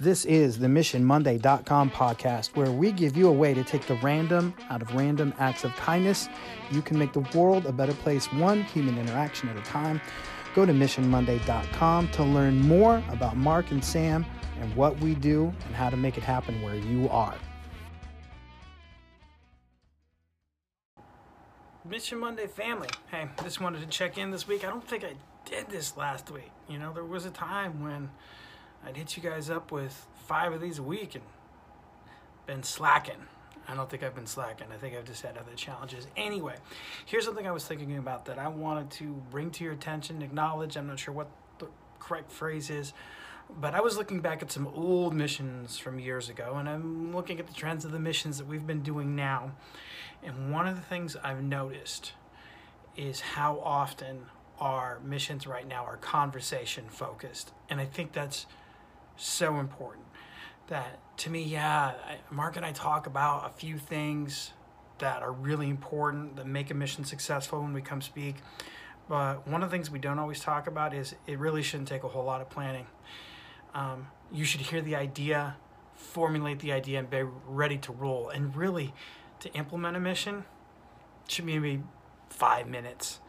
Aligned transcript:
This 0.00 0.24
is 0.24 0.58
the 0.58 0.66
MissionMonday.com 0.66 1.92
podcast, 1.92 2.56
where 2.56 2.72
we 2.72 2.90
give 2.90 3.16
you 3.16 3.28
a 3.28 3.32
way 3.32 3.54
to 3.54 3.62
take 3.62 3.86
the 3.86 3.94
random 4.02 4.52
out 4.68 4.82
of 4.82 4.92
random 4.92 5.32
acts 5.38 5.62
of 5.62 5.72
kindness. 5.76 6.28
You 6.72 6.82
can 6.82 6.98
make 6.98 7.12
the 7.12 7.24
world 7.32 7.64
a 7.66 7.70
better 7.70 7.94
place, 7.94 8.26
one 8.32 8.64
human 8.64 8.98
interaction 8.98 9.48
at 9.50 9.56
a 9.56 9.60
time. 9.60 10.00
Go 10.56 10.66
to 10.66 10.72
MissionMonday.com 10.72 12.08
to 12.08 12.24
learn 12.24 12.60
more 12.62 13.04
about 13.10 13.36
Mark 13.36 13.70
and 13.70 13.84
Sam 13.84 14.26
and 14.60 14.74
what 14.74 14.98
we 14.98 15.14
do 15.14 15.52
and 15.64 15.76
how 15.76 15.90
to 15.90 15.96
make 15.96 16.18
it 16.18 16.24
happen 16.24 16.60
where 16.60 16.74
you 16.74 17.08
are. 17.08 17.36
Mission 21.88 22.18
Monday 22.18 22.48
family. 22.48 22.88
Hey, 23.12 23.28
just 23.44 23.60
wanted 23.60 23.80
to 23.82 23.86
check 23.86 24.18
in 24.18 24.32
this 24.32 24.48
week. 24.48 24.64
I 24.64 24.70
don't 24.70 24.88
think 24.88 25.04
I 25.04 25.12
did 25.48 25.68
this 25.68 25.96
last 25.96 26.32
week. 26.32 26.50
You 26.68 26.80
know, 26.80 26.92
there 26.92 27.04
was 27.04 27.26
a 27.26 27.30
time 27.30 27.80
when 27.80 28.10
I'd 28.86 28.96
hit 28.96 29.16
you 29.16 29.22
guys 29.22 29.50
up 29.50 29.72
with 29.72 30.06
five 30.26 30.52
of 30.52 30.60
these 30.60 30.78
a 30.78 30.82
week 30.82 31.14
and 31.14 31.24
been 32.46 32.62
slacking. 32.62 33.26
I 33.66 33.74
don't 33.74 33.88
think 33.88 34.02
I've 34.02 34.14
been 34.14 34.26
slacking. 34.26 34.66
I 34.72 34.76
think 34.76 34.94
I've 34.94 35.06
just 35.06 35.22
had 35.22 35.38
other 35.38 35.54
challenges. 35.56 36.06
Anyway, 36.16 36.56
here's 37.06 37.24
something 37.24 37.46
I 37.46 37.52
was 37.52 37.66
thinking 37.66 37.96
about 37.96 38.26
that 38.26 38.38
I 38.38 38.48
wanted 38.48 38.90
to 38.92 39.22
bring 39.30 39.50
to 39.52 39.64
your 39.64 39.72
attention, 39.72 40.20
acknowledge. 40.20 40.76
I'm 40.76 40.86
not 40.86 40.98
sure 40.98 41.14
what 41.14 41.28
the 41.58 41.68
correct 41.98 42.30
phrase 42.30 42.68
is, 42.68 42.92
but 43.58 43.74
I 43.74 43.80
was 43.80 43.96
looking 43.96 44.20
back 44.20 44.42
at 44.42 44.52
some 44.52 44.66
old 44.66 45.14
missions 45.14 45.78
from 45.78 45.98
years 45.98 46.28
ago, 46.28 46.56
and 46.56 46.68
I'm 46.68 47.14
looking 47.14 47.40
at 47.40 47.46
the 47.46 47.54
trends 47.54 47.86
of 47.86 47.92
the 47.92 47.98
missions 47.98 48.36
that 48.36 48.46
we've 48.46 48.66
been 48.66 48.82
doing 48.82 49.16
now. 49.16 49.52
And 50.22 50.52
one 50.52 50.66
of 50.66 50.76
the 50.76 50.82
things 50.82 51.16
I've 51.22 51.42
noticed 51.42 52.12
is 52.96 53.20
how 53.20 53.60
often 53.60 54.26
our 54.60 55.00
missions 55.02 55.46
right 55.46 55.66
now 55.66 55.84
are 55.84 55.96
conversation 55.96 56.84
focused. 56.88 57.52
And 57.68 57.80
I 57.80 57.86
think 57.86 58.12
that's 58.12 58.46
so 59.16 59.58
important. 59.58 60.06
That 60.68 60.98
to 61.18 61.30
me, 61.30 61.42
yeah, 61.42 61.92
Mark 62.30 62.56
and 62.56 62.64
I 62.64 62.72
talk 62.72 63.06
about 63.06 63.46
a 63.46 63.52
few 63.52 63.78
things 63.78 64.52
that 64.98 65.22
are 65.22 65.32
really 65.32 65.68
important 65.68 66.36
that 66.36 66.46
make 66.46 66.70
a 66.70 66.74
mission 66.74 67.04
successful 67.04 67.60
when 67.60 67.72
we 67.72 67.82
come 67.82 68.00
speak. 68.00 68.36
But 69.08 69.46
one 69.46 69.62
of 69.62 69.70
the 69.70 69.76
things 69.76 69.90
we 69.90 69.98
don't 69.98 70.18
always 70.18 70.40
talk 70.40 70.66
about 70.66 70.94
is 70.94 71.14
it 71.26 71.38
really 71.38 71.62
shouldn't 71.62 71.88
take 71.88 72.04
a 72.04 72.08
whole 72.08 72.24
lot 72.24 72.40
of 72.40 72.48
planning. 72.48 72.86
Um, 73.74 74.08
you 74.32 74.44
should 74.44 74.62
hear 74.62 74.80
the 74.80 74.96
idea, 74.96 75.56
formulate 75.94 76.60
the 76.60 76.72
idea, 76.72 77.00
and 77.00 77.10
be 77.10 77.22
ready 77.46 77.76
to 77.78 77.92
roll. 77.92 78.30
And 78.30 78.56
really, 78.56 78.94
to 79.40 79.52
implement 79.52 79.96
a 79.96 80.00
mission 80.00 80.44
should 81.28 81.46
be 81.46 81.58
maybe 81.58 81.82
five 82.30 82.66
minutes. 82.66 83.20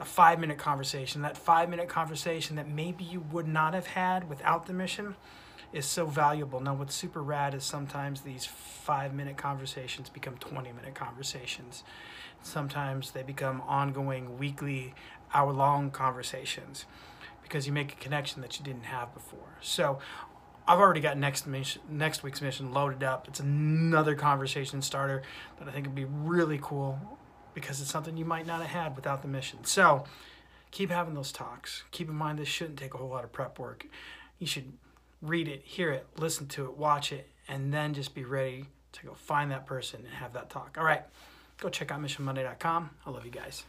A 0.00 0.04
five 0.04 0.40
minute 0.40 0.58
conversation. 0.58 1.22
That 1.22 1.36
five 1.36 1.68
minute 1.68 1.88
conversation 1.88 2.56
that 2.56 2.68
maybe 2.68 3.04
you 3.04 3.20
would 3.20 3.46
not 3.46 3.74
have 3.74 3.88
had 3.88 4.28
without 4.28 4.66
the 4.66 4.72
mission 4.72 5.14
is 5.72 5.86
so 5.86 6.06
valuable. 6.06 6.58
Now, 6.58 6.74
what's 6.74 6.94
super 6.94 7.22
rad 7.22 7.54
is 7.54 7.64
sometimes 7.64 8.22
these 8.22 8.46
five 8.46 9.14
minute 9.14 9.36
conversations 9.36 10.08
become 10.08 10.36
20 10.38 10.72
minute 10.72 10.94
conversations. 10.94 11.84
Sometimes 12.42 13.10
they 13.12 13.22
become 13.22 13.60
ongoing, 13.62 14.38
weekly, 14.38 14.94
hour 15.32 15.52
long 15.52 15.90
conversations 15.90 16.86
because 17.42 17.66
you 17.66 17.72
make 17.72 17.92
a 17.92 17.96
connection 17.96 18.40
that 18.42 18.58
you 18.58 18.64
didn't 18.64 18.84
have 18.84 19.12
before. 19.14 19.58
So, 19.60 19.98
I've 20.66 20.78
already 20.78 21.00
got 21.00 21.18
next 21.18 21.46
mission, 21.46 21.82
next 21.88 22.22
week's 22.22 22.40
mission 22.40 22.72
loaded 22.72 23.02
up. 23.02 23.26
It's 23.28 23.40
another 23.40 24.14
conversation 24.14 24.82
starter 24.82 25.22
that 25.58 25.68
I 25.68 25.72
think 25.72 25.86
would 25.86 25.94
be 25.94 26.04
really 26.04 26.58
cool 26.62 27.18
because 27.54 27.80
it's 27.80 27.90
something 27.90 28.16
you 28.16 28.24
might 28.24 28.46
not 28.46 28.60
have 28.60 28.70
had 28.70 28.96
without 28.96 29.22
the 29.22 29.28
mission. 29.28 29.64
So 29.64 30.04
keep 30.70 30.90
having 30.90 31.14
those 31.14 31.32
talks. 31.32 31.84
Keep 31.90 32.08
in 32.08 32.14
mind 32.14 32.38
this 32.38 32.48
shouldn't 32.48 32.78
take 32.78 32.94
a 32.94 32.96
whole 32.98 33.08
lot 33.08 33.24
of 33.24 33.32
prep 33.32 33.58
work. 33.58 33.86
You 34.38 34.46
should 34.46 34.72
read 35.22 35.48
it, 35.48 35.62
hear 35.64 35.90
it, 35.90 36.06
listen 36.16 36.46
to 36.48 36.64
it, 36.64 36.76
watch 36.76 37.12
it, 37.12 37.28
and 37.48 37.72
then 37.72 37.94
just 37.94 38.14
be 38.14 38.24
ready 38.24 38.66
to 38.92 39.06
go 39.06 39.14
find 39.14 39.50
that 39.50 39.66
person 39.66 40.00
and 40.04 40.14
have 40.14 40.32
that 40.32 40.50
talk. 40.50 40.76
All 40.78 40.84
right, 40.84 41.02
go 41.58 41.68
check 41.68 41.90
out 41.90 42.00
missionmonday.com. 42.00 42.90
I 43.06 43.10
love 43.10 43.24
you 43.24 43.30
guys. 43.30 43.64